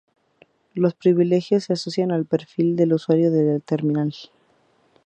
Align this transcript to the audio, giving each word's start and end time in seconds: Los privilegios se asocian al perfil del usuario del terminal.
Los 0.73 0.95
privilegios 0.95 1.65
se 1.65 1.73
asocian 1.73 2.11
al 2.11 2.25
perfil 2.25 2.75
del 2.75 2.93
usuario 2.93 3.29
del 3.29 3.61
terminal. 3.61 4.11